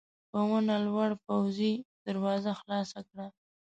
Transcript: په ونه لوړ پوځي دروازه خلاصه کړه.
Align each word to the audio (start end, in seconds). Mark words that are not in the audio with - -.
په 0.29 0.39
ونه 0.49 0.75
لوړ 0.87 1.09
پوځي 1.25 1.73
دروازه 2.07 2.51
خلاصه 2.59 2.99
کړه. 3.09 3.25